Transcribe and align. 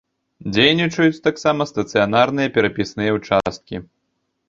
Дзейнічаюць 0.53 1.21
таксама 1.27 1.69
стацыянарныя 1.73 2.53
перапісныя 2.59 3.11
ўчасткі. 3.21 3.75